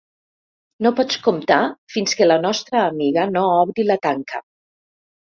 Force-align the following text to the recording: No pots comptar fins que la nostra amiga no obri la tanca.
No 0.85 0.91
pots 0.99 1.17
comptar 1.25 1.57
fins 1.95 2.17
que 2.21 2.27
la 2.29 2.37
nostra 2.45 2.81
amiga 2.85 3.25
no 3.35 3.43
obri 3.65 3.85
la 3.91 3.99
tanca. 4.07 4.41